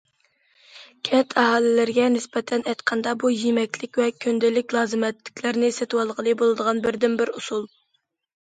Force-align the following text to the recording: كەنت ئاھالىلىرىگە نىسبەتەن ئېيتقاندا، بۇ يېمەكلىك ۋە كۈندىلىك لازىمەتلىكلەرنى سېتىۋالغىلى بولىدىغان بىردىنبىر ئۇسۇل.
كەنت 1.09 1.33
ئاھالىلىرىگە 1.41 2.07
نىسبەتەن 2.13 2.65
ئېيتقاندا، 2.71 3.13
بۇ 3.25 3.31
يېمەكلىك 3.33 3.99
ۋە 4.03 4.07
كۈندىلىك 4.25 4.75
لازىمەتلىكلەرنى 4.79 5.71
سېتىۋالغىلى 5.81 6.35
بولىدىغان 6.41 6.83
بىردىنبىر 6.89 7.35
ئۇسۇل. 7.37 7.71